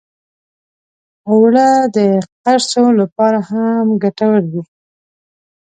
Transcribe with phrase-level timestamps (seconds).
[1.29, 1.97] اوړه د
[2.43, 4.61] قرصو لپاره هم ګټور دي